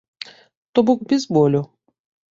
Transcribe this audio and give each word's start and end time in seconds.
То 0.73 0.85
бок 0.87 1.05
без 1.13 1.29
болю. 1.37 1.65